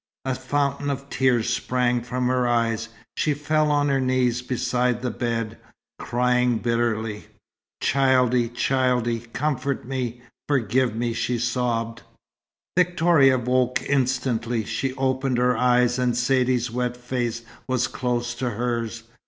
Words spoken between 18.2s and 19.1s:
to hers.